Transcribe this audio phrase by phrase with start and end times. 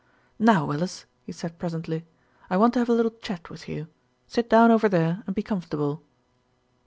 [0.39, 2.07] "Now, Willis," he said presently.
[2.49, 3.87] "I want to have a little chat with you.
[4.25, 5.99] Sit down over there and be com fortable."